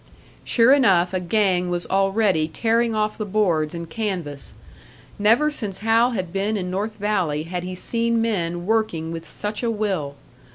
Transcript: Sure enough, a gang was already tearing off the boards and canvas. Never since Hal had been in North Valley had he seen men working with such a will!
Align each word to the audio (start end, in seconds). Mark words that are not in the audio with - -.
Sure 0.43 0.73
enough, 0.73 1.13
a 1.13 1.19
gang 1.19 1.69
was 1.69 1.85
already 1.85 2.47
tearing 2.47 2.95
off 2.95 3.19
the 3.19 3.23
boards 3.23 3.75
and 3.75 3.87
canvas. 3.87 4.55
Never 5.19 5.51
since 5.51 5.77
Hal 5.85 6.13
had 6.13 6.33
been 6.33 6.57
in 6.57 6.71
North 6.71 6.95
Valley 6.95 7.43
had 7.43 7.61
he 7.61 7.75
seen 7.75 8.19
men 8.19 8.65
working 8.65 9.11
with 9.11 9.27
such 9.27 9.61
a 9.61 9.69
will! 9.69 10.15